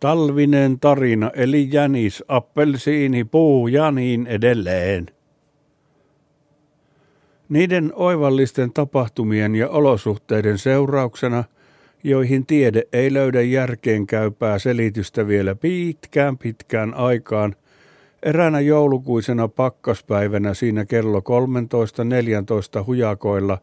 Talvinen 0.00 0.80
tarina 0.80 1.30
eli 1.34 1.68
jänis, 1.72 2.24
appelsiini, 2.28 3.24
puu 3.24 3.68
ja 3.68 3.90
niin 3.90 4.26
edelleen. 4.26 5.06
Niiden 7.48 7.92
oivallisten 7.94 8.72
tapahtumien 8.72 9.54
ja 9.54 9.68
olosuhteiden 9.68 10.58
seurauksena, 10.58 11.44
joihin 12.04 12.46
tiede 12.46 12.82
ei 12.92 13.12
löydä 13.12 13.42
järkeen 13.42 14.06
käypää 14.06 14.58
selitystä 14.58 15.26
vielä 15.26 15.54
pitkään 15.54 16.38
pitkään 16.38 16.94
aikaan, 16.94 17.56
eräänä 18.22 18.60
joulukuisena 18.60 19.48
pakkaspäivänä 19.48 20.54
siinä 20.54 20.84
kello 20.84 21.20
13.14 22.80 22.86
hujakoilla 22.86 23.58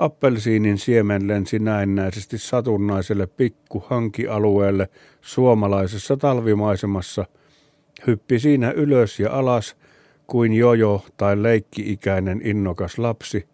appelsiinin 0.00 0.78
siemen 0.78 1.28
lensi 1.28 1.58
näennäisesti 1.58 2.38
satunnaiselle 2.38 3.26
pikku 3.26 3.84
hankialueelle 3.86 4.88
suomalaisessa 5.20 6.16
talvimaisemassa, 6.16 7.24
hyppi 8.06 8.38
siinä 8.38 8.70
ylös 8.70 9.20
ja 9.20 9.32
alas 9.32 9.76
kuin 10.26 10.52
jojo 10.52 11.04
tai 11.16 11.42
leikki-ikäinen 11.42 12.40
innokas 12.44 12.98
lapsi 12.98 13.48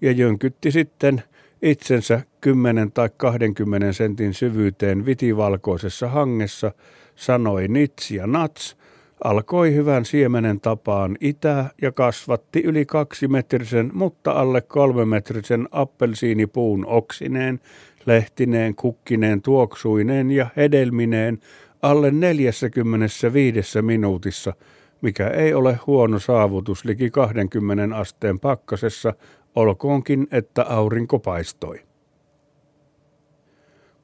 ja 0.00 0.12
jönkytti 0.12 0.70
sitten 0.70 1.22
itsensä 1.62 2.20
10 2.40 2.92
tai 2.92 3.10
20 3.16 3.92
sentin 3.92 4.34
syvyyteen 4.34 5.06
vitivalkoisessa 5.06 6.08
hangessa, 6.08 6.72
sanoi 7.14 7.68
nits 7.68 8.10
ja 8.10 8.26
nats, 8.26 8.76
alkoi 9.24 9.74
hyvän 9.74 10.04
siemenen 10.04 10.60
tapaan 10.60 11.16
itä 11.20 11.64
ja 11.82 11.92
kasvatti 11.92 12.60
yli 12.60 12.86
kaksimetrisen, 12.86 13.90
mutta 13.94 14.32
alle 14.32 14.60
kolmemetrisen 14.60 15.68
appelsiinipuun 15.70 16.86
oksineen, 16.86 17.60
lehtineen, 18.06 18.74
kukkineen, 18.74 19.42
tuoksuineen 19.42 20.30
ja 20.30 20.46
hedelmineen 20.56 21.38
alle 21.82 22.10
45 22.10 23.82
minuutissa– 23.82 24.52
mikä 25.04 25.28
ei 25.28 25.54
ole 25.54 25.78
huono 25.86 26.18
saavutus 26.18 26.84
liki 26.84 27.10
20 27.10 27.96
asteen 27.96 28.40
pakkasessa, 28.40 29.14
olkoonkin, 29.54 30.26
että 30.30 30.62
aurinko 30.62 31.18
paistoi. 31.18 31.80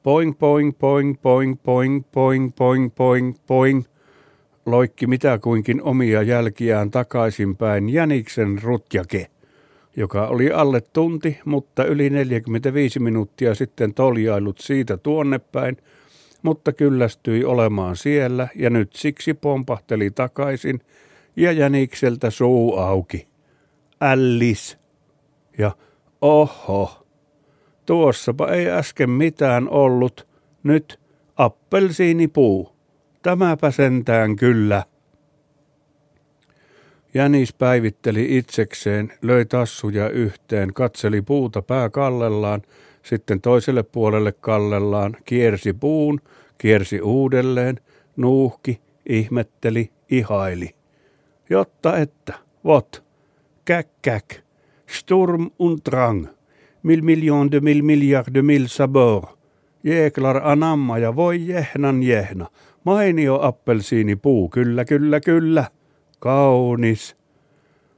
Poing, 0.03 0.33
poing, 0.39 0.73
poing, 0.79 1.15
poing, 1.21 1.55
poing, 1.63 2.03
poing, 2.11 2.53
poing, 2.55 2.91
poing, 2.95 3.35
poing, 3.47 3.85
loikki 4.65 5.07
mitä 5.07 5.39
kuinkin 5.39 5.81
omia 5.81 6.21
jälkiään 6.21 6.91
takaisinpäin 6.91 7.89
Jäniksen 7.89 8.59
rutjake, 8.63 9.27
joka 9.97 10.27
oli 10.27 10.51
alle 10.51 10.81
tunti, 10.81 11.39
mutta 11.45 11.85
yli 11.85 12.09
45 12.09 12.99
minuuttia 12.99 13.55
sitten 13.55 13.93
toljailut 13.93 14.59
siitä 14.59 14.97
tuonnepäin– 14.97 15.77
mutta 16.41 16.73
kyllästyi 16.73 17.45
olemaan 17.45 17.95
siellä 17.95 18.47
ja 18.55 18.69
nyt 18.69 18.93
siksi 18.93 19.33
pompahteli 19.33 20.11
takaisin 20.11 20.81
ja 21.35 21.51
jänikseltä 21.51 22.29
suu 22.29 22.77
auki. 22.77 23.27
Ällis. 24.01 24.77
Ja 25.57 25.71
oho, 26.21 27.05
tuossapa 27.85 28.47
ei 28.47 28.69
äsken 28.69 29.09
mitään 29.09 29.69
ollut, 29.69 30.27
nyt 30.63 30.99
appelsiinipuu. 31.35 32.75
Tämäpä 33.21 33.71
sentään 33.71 34.35
kyllä. 34.35 34.83
Jänis 37.13 37.53
päivitteli 37.53 38.37
itsekseen, 38.37 39.13
löi 39.21 39.45
tassuja 39.45 40.09
yhteen, 40.09 40.73
katseli 40.73 41.21
puuta 41.21 41.61
pää 41.61 41.89
kallellaan 41.89 42.61
sitten 43.03 43.41
toiselle 43.41 43.83
puolelle 43.83 44.31
kallellaan, 44.31 45.17
kiersi 45.25 45.73
puun, 45.73 46.21
kiersi 46.57 47.01
uudelleen, 47.01 47.79
nuuhki, 48.15 48.81
ihmetteli, 49.09 49.91
ihaili. 50.11 50.69
Jotta 51.49 51.97
että, 51.97 52.33
vot, 52.65 53.03
käk 53.65 53.87
käk, 54.01 54.25
sturm 54.87 55.49
und 55.59 55.79
drang, 55.89 56.27
mil 56.83 57.01
miljon 57.01 57.51
de 57.51 57.59
mil 57.59 57.81
miljard 57.83 58.33
de 58.33 58.41
mil 58.41 58.67
sabor, 58.67 59.25
jeklar 59.83 60.41
anamma 60.43 60.97
ja 60.97 61.15
voi 61.15 61.47
jehnan 61.47 62.03
jehna, 62.03 62.47
mainio 62.83 63.39
appelsiini 63.41 64.15
puu, 64.15 64.49
kyllä, 64.49 64.85
kyllä, 64.85 65.19
kyllä, 65.19 65.65
kaunis. 66.19 67.15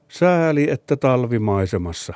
Sääli, 0.07 0.69
että 0.69 0.95
talvimaisemassa 0.95 2.13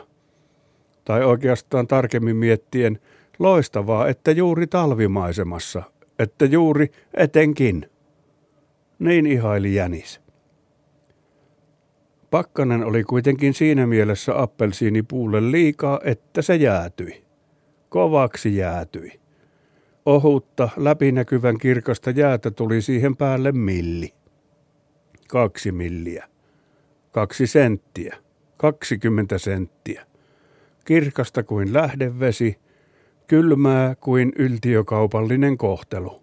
tai 1.05 1.23
oikeastaan 1.23 1.87
tarkemmin 1.87 2.35
miettien 2.35 2.99
loistavaa, 3.39 4.07
että 4.07 4.31
juuri 4.31 4.67
talvimaisemassa, 4.67 5.83
että 6.19 6.45
juuri 6.45 6.91
etenkin. 7.13 7.89
Niin 8.99 9.25
ihaili 9.25 9.75
jänis. 9.75 10.21
Pakkanen 12.29 12.83
oli 12.83 13.03
kuitenkin 13.03 13.53
siinä 13.53 13.87
mielessä 13.87 14.41
appelsiinipuulle 14.41 15.51
liikaa, 15.51 15.99
että 16.03 16.41
se 16.41 16.55
jäätyi. 16.55 17.25
Kovaksi 17.89 18.55
jäätyi. 18.55 19.19
Ohutta, 20.07 20.69
läpinäkyvän 20.77 21.57
kirkasta 21.57 22.11
jäätä 22.11 22.51
tuli 22.51 22.81
siihen 22.81 23.17
päälle 23.17 23.51
milli. 23.51 24.13
Kaksi 25.27 25.71
milliä. 25.71 26.27
Kaksi 27.11 27.47
senttiä. 27.47 28.17
Kaksikymmentä 28.57 29.37
senttiä 29.37 30.05
kirkasta 30.85 31.43
kuin 31.43 31.73
lähdevesi, 31.73 32.57
kylmää 33.27 33.95
kuin 33.95 34.31
yltiökaupallinen 34.37 35.57
kohtelu. 35.57 36.21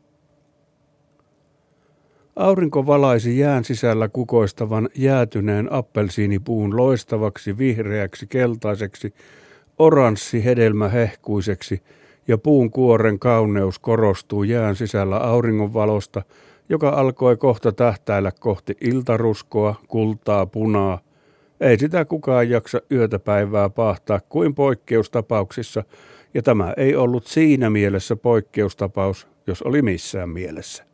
Aurinko 2.36 2.86
valaisi 2.86 3.38
jään 3.38 3.64
sisällä 3.64 4.08
kukoistavan 4.08 4.88
jäätyneen 4.94 5.72
appelsiinipuun 5.72 6.76
loistavaksi 6.76 7.58
vihreäksi 7.58 8.26
keltaiseksi, 8.26 9.14
oranssi 9.78 10.44
hedelmä 10.44 10.88
hehkuiseksi 10.88 11.74
ja 11.74 12.03
puun 12.42 12.70
kuoren 12.70 13.18
kauneus 13.18 13.78
korostuu 13.78 14.42
jään 14.42 14.76
sisällä 14.76 15.16
auringonvalosta, 15.16 16.22
joka 16.68 16.88
alkoi 16.88 17.36
kohta 17.36 17.72
tähtäillä 17.72 18.32
kohti 18.40 18.76
iltaruskoa, 18.80 19.74
kultaa, 19.88 20.46
punaa– 20.46 20.98
ei 21.60 21.78
sitä 21.78 22.04
kukaan 22.04 22.50
jaksa 22.50 22.80
yötä 22.92 23.18
päivää 23.18 23.70
pahtaa 23.70 24.20
kuin 24.28 24.54
poikkeustapauksissa, 24.54 25.84
ja 26.34 26.42
tämä 26.42 26.74
ei 26.76 26.96
ollut 26.96 27.26
siinä 27.26 27.70
mielessä 27.70 28.16
poikkeustapaus, 28.16 29.28
jos 29.46 29.62
oli 29.62 29.82
missään 29.82 30.28
mielessä. 30.28 30.84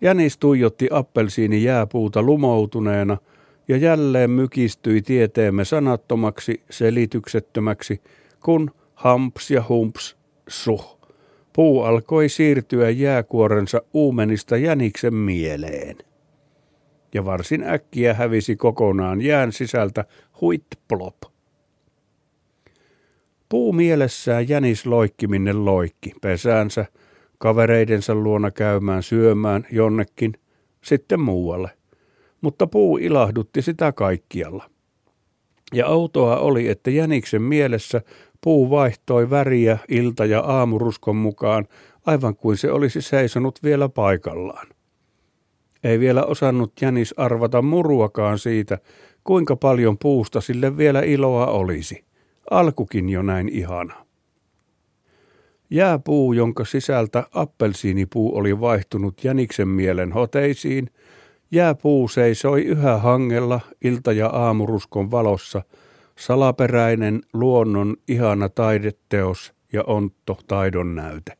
Jänis 0.00 0.38
tuijotti 0.38 0.88
appelsiini 0.90 1.62
jääpuuta 1.62 2.22
lumoutuneena 2.22 3.16
ja 3.68 3.76
jälleen 3.76 4.30
mykistyi 4.30 5.02
tieteemme 5.02 5.64
sanattomaksi, 5.64 6.62
selityksettömäksi, 6.70 8.00
kun 8.44 8.70
hamps 8.94 9.50
ja 9.50 9.64
humps 9.68 10.16
suh. 10.48 10.98
Puu 11.52 11.82
alkoi 11.82 12.28
siirtyä 12.28 12.90
jääkuorensa 12.90 13.82
uumenista 13.92 14.56
jäniksen 14.56 15.14
mieleen 15.14 15.96
ja 17.14 17.24
varsin 17.24 17.62
äkkiä 17.62 18.14
hävisi 18.14 18.56
kokonaan 18.56 19.20
jään 19.20 19.52
sisältä 19.52 20.04
huitplop. 20.40 21.16
Puu 23.48 23.72
mielessään 23.72 24.48
jänis 24.48 24.86
loikki 24.86 25.26
minne 25.26 25.52
loikki, 25.52 26.12
pesäänsä, 26.20 26.86
kavereidensa 27.38 28.14
luona 28.14 28.50
käymään 28.50 29.02
syömään 29.02 29.66
jonnekin, 29.72 30.32
sitten 30.84 31.20
muualle. 31.20 31.70
Mutta 32.40 32.66
puu 32.66 32.98
ilahdutti 32.98 33.62
sitä 33.62 33.92
kaikkialla. 33.92 34.70
Ja 35.72 35.86
outoa 35.86 36.36
oli, 36.38 36.68
että 36.68 36.90
jäniksen 36.90 37.42
mielessä 37.42 38.02
puu 38.44 38.70
vaihtoi 38.70 39.30
väriä 39.30 39.78
ilta- 39.88 40.24
ja 40.24 40.40
aamuruskon 40.40 41.16
mukaan, 41.16 41.66
aivan 42.06 42.36
kuin 42.36 42.56
se 42.56 42.70
olisi 42.70 43.02
seisonut 43.02 43.58
vielä 43.62 43.88
paikallaan. 43.88 44.66
Ei 45.84 46.00
vielä 46.00 46.24
osannut 46.24 46.72
Jänis 46.80 47.14
arvata 47.16 47.62
muruakaan 47.62 48.38
siitä, 48.38 48.78
kuinka 49.24 49.56
paljon 49.56 49.98
puusta 49.98 50.40
sille 50.40 50.76
vielä 50.76 51.00
iloa 51.00 51.46
olisi. 51.46 52.04
Alkukin 52.50 53.08
jo 53.08 53.22
näin 53.22 53.48
ihana. 53.48 54.06
Jääpuu, 55.70 56.32
jonka 56.32 56.64
sisältä 56.64 57.26
appelsiinipuu 57.32 58.36
oli 58.36 58.60
vaihtunut 58.60 59.24
jäniksen 59.24 59.68
mielen 59.68 60.12
hoteisiin, 60.12 60.90
jääpuu 61.50 62.08
seisoi 62.08 62.62
yhä 62.62 62.98
hangella 62.98 63.60
ilta- 63.84 64.12
ja 64.12 64.28
aamuruskon 64.28 65.10
valossa, 65.10 65.62
salaperäinen 66.18 67.20
luonnon 67.32 67.96
ihana 68.08 68.48
taideteos 68.48 69.52
ja 69.72 69.82
ontto 69.86 70.38
taidon 70.46 70.94
näyte. 70.94 71.32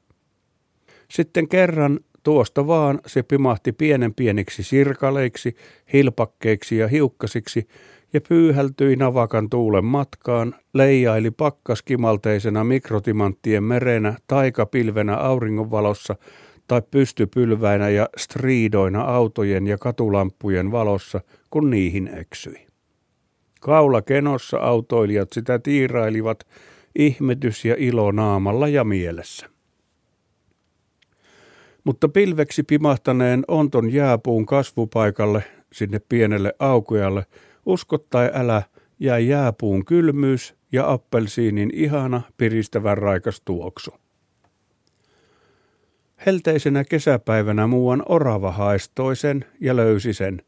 Sitten 1.10 1.48
kerran 1.48 2.00
Tuosta 2.24 2.66
vaan 2.66 3.00
se 3.06 3.22
pimahti 3.22 3.72
pienen 3.72 4.14
pieniksi 4.14 4.62
sirkaleiksi, 4.62 5.56
hilpakkeiksi 5.92 6.76
ja 6.76 6.88
hiukkasiksi 6.88 7.68
ja 8.12 8.20
pyyhältyi 8.28 8.96
navakan 8.96 9.50
tuulen 9.50 9.84
matkaan, 9.84 10.54
leijaili 10.74 11.30
pakkaskimalteisena 11.30 12.64
mikrotimanttien 12.64 13.64
merenä 13.64 14.16
taikapilvenä 14.26 15.16
auringonvalossa 15.16 16.16
tai 16.66 16.82
pystypylväinä 16.90 17.88
ja 17.88 18.08
striidoina 18.16 19.00
autojen 19.00 19.66
ja 19.66 19.78
katulampujen 19.78 20.72
valossa, 20.72 21.20
kun 21.50 21.70
niihin 21.70 22.10
eksyi. 22.18 22.63
Kaula 23.64 24.02
kenossa 24.02 24.58
autoilijat 24.58 25.32
sitä 25.32 25.58
tiirailivat 25.58 26.46
ihmetys 26.98 27.64
ja 27.64 27.74
ilo 27.78 28.12
naamalla 28.12 28.68
ja 28.68 28.84
mielessä. 28.84 29.50
Mutta 31.84 32.08
pilveksi 32.08 32.62
pimahtaneen 32.62 33.44
onton 33.48 33.92
jääpuun 33.92 34.46
kasvupaikalle, 34.46 35.44
sinne 35.72 35.98
pienelle 36.08 36.54
aukealle, 36.58 37.26
uskottai 37.66 38.30
älä, 38.34 38.62
jäi 39.00 39.28
jääpuun 39.28 39.84
kylmyys 39.84 40.54
ja 40.72 40.90
appelsiinin 40.90 41.70
ihana 41.74 42.22
piristävän 42.36 42.98
raikas 42.98 43.40
tuoksu. 43.44 43.94
Helteisenä 46.26 46.84
kesäpäivänä 46.84 47.66
muuan 47.66 48.02
orava 48.06 48.52
haistoi 48.52 49.16
sen 49.16 49.44
ja 49.60 49.76
löysi 49.76 50.12
sen, 50.12 50.42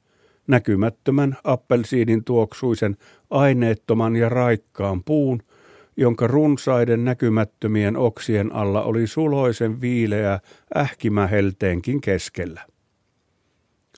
näkymättömän 0.46 1.36
appelsiinin 1.44 2.24
tuoksuisen 2.24 2.96
aineettoman 3.30 4.16
ja 4.16 4.28
raikkaan 4.28 5.04
puun, 5.04 5.42
jonka 5.96 6.26
runsaiden 6.26 7.04
näkymättömien 7.04 7.96
oksien 7.96 8.52
alla 8.52 8.82
oli 8.82 9.06
suloisen 9.06 9.80
viileä 9.80 10.40
ähkimä 10.76 11.26
helteenkin 11.26 12.00
keskellä. 12.00 12.60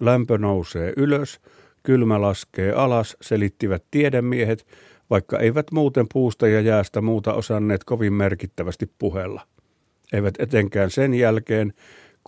Lämpö 0.01 0.39
nousee 0.39 0.93
ylös, 0.97 1.41
kylmä 1.83 2.21
laskee 2.21 2.73
alas, 2.73 3.17
selittivät 3.21 3.85
tiedemiehet, 3.91 4.67
vaikka 5.11 5.39
eivät 5.39 5.73
muuten 5.73 6.07
puusta 6.13 6.49
ja 6.49 6.61
jäästä 6.61 7.01
muuta 7.01 7.35
osanneet 7.35 7.85
kovin 7.85 8.13
merkittävästi 8.13 8.91
puhella. 8.99 9.43
Eivät 10.13 10.35
etenkään 10.39 10.91
sen 10.91 11.15
jälkeen, 11.15 11.73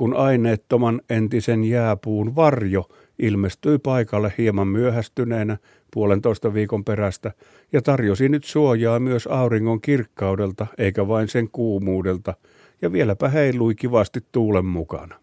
kun 0.00 0.16
aineettoman 0.16 1.00
entisen 1.10 1.64
jääpuun 1.64 2.36
varjo 2.36 2.88
ilmestyi 3.18 3.78
paikalle 3.78 4.32
hieman 4.38 4.68
myöhästyneenä 4.68 5.56
puolentoista 5.94 6.54
viikon 6.54 6.84
perästä 6.84 7.32
ja 7.72 7.82
tarjosi 7.82 8.28
nyt 8.28 8.44
suojaa 8.44 9.00
myös 9.00 9.26
auringon 9.26 9.80
kirkkaudelta 9.80 10.66
eikä 10.78 11.08
vain 11.08 11.28
sen 11.28 11.50
kuumuudelta 11.50 12.34
ja 12.82 12.92
vieläpä 12.92 13.28
heilui 13.28 13.74
kivasti 13.74 14.20
tuulen 14.32 14.66
mukana. 14.66 15.16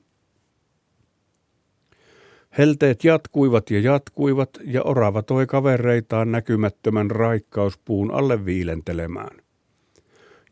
Helteet 2.57 3.03
jatkuivat 3.03 3.71
ja 3.71 3.79
jatkuivat 3.79 4.50
ja 4.63 4.83
orava 4.83 5.24
toi 5.24 5.45
kavereitaan 5.45 6.31
näkymättömän 6.31 7.12
raikkauspuun 7.12 8.12
alle 8.12 8.45
viilentelemään. 8.45 9.38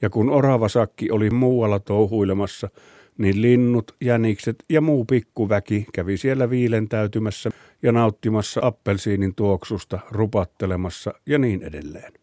Ja 0.02 0.10
kun 0.10 0.30
oravasakki 0.30 1.12
oli 1.12 1.30
muualla 1.30 1.80
touhuilemassa, 1.80 2.70
niin 3.18 3.42
linnut, 3.42 3.96
jänikset 4.02 4.56
ja 4.70 4.82
muu 4.82 5.06
pikkuväki 5.06 5.86
kävi 5.94 6.18
siellä 6.18 6.50
viilentäytymässä 6.50 7.50
ja 7.82 7.92
nauttimassa 7.92 8.62
appelsiinin 8.64 9.36
tuoksusta, 9.36 10.00
rupattelemassa 10.12 11.14
ja 11.26 11.38
niin 11.38 11.64
edelleen. 11.64 12.14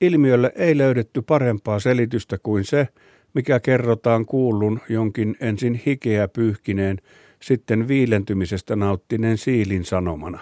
Ilmiölle 0.00 0.52
ei 0.56 0.78
löydetty 0.78 1.22
parempaa 1.22 1.80
selitystä 1.80 2.38
kuin 2.42 2.64
se, 2.64 2.88
mikä 3.34 3.60
kerrotaan 3.60 4.26
kuullun 4.26 4.80
jonkin 4.88 5.36
ensin 5.40 5.80
hikeä 5.86 6.28
pyyhkineen, 6.28 6.98
sitten 7.42 7.88
viilentymisestä 7.88 8.76
nauttineen 8.76 9.38
siilin 9.38 9.84
sanomana. 9.84 10.38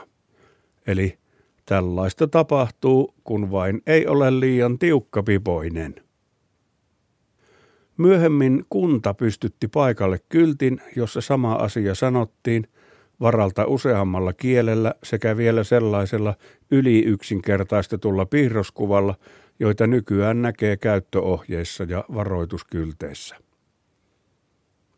Eli 0.87 1.19
tällaista 1.67 2.29
tapahtuu, 2.29 3.15
kun 3.25 3.51
vain 3.51 3.83
ei 3.87 4.07
ole 4.07 4.41
liian 4.41 4.79
tiukkapipoinen. 4.79 5.95
Myöhemmin 7.97 8.65
kunta 8.71 9.15
pystytti 9.15 9.69
paikalle 9.69 10.19
kyltin, 10.29 10.81
jossa 10.97 11.21
sama 11.21 11.55
asia 11.55 11.95
sanottiin, 11.95 12.69
varalta 13.21 13.67
useammalla 13.67 14.33
kielellä 14.33 14.95
sekä 15.03 15.37
vielä 15.37 15.65
sellaisella 15.65 16.35
yli 16.71 17.05
yksinkertaistetulla 17.05 18.27
piirroskuvalla, 18.27 19.15
joita 19.59 19.87
nykyään 19.87 20.43
näkee 20.43 20.77
käyttöohjeissa 20.77 21.85
ja 21.85 22.05
varoituskylteissä. 22.15 23.37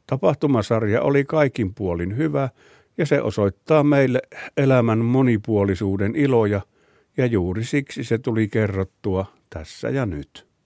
Tapahtumasarja 0.07 1.03
oli 1.03 1.25
kaikin 1.25 1.75
puolin 1.75 2.17
hyvä 2.17 2.49
ja 2.99 3.07
se 3.07 3.23
osoittaa 3.23 3.83
meille 3.83 4.23
elämän 4.57 4.99
monipuolisuuden 4.99 6.17
iloja 6.17 6.61
ja 7.17 7.27
juuri 7.27 7.65
siksi 7.65 8.05
se 8.05 8.19
tuli 8.19 8.49
kerrottua 8.49 9.27
tässä 9.51 9.91
ja 9.91 10.07
nyt. 10.07 10.48